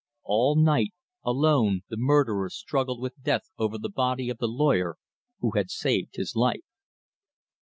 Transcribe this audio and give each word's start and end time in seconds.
All 0.23 0.55
night, 0.55 0.93
alone, 1.23 1.81
the 1.89 1.95
murderer 1.95 2.49
struggled 2.49 2.99
with 2.99 3.21
death 3.21 3.51
over 3.59 3.77
the 3.77 3.87
body 3.87 4.31
of 4.31 4.39
the 4.39 4.47
lawyer 4.47 4.95
who 5.41 5.51
had 5.51 5.69
saved 5.69 6.15
his 6.15 6.35
life. 6.35 6.65